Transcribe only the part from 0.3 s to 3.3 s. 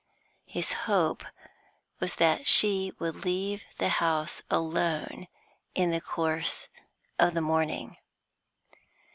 His hope was that she would